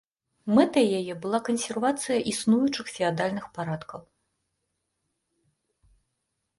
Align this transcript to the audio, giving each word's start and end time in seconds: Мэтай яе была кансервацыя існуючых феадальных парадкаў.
Мэтай 0.59 0.87
яе 0.99 1.13
была 1.25 1.39
кансервацыя 1.49 2.17
існуючых 2.33 2.85
феадальных 2.97 3.47
парадкаў. 3.59 4.07